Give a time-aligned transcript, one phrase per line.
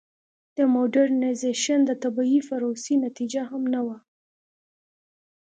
[0.57, 3.97] د موډرنیزېشن د طبیعي پروسې نتیجه هم نه وه.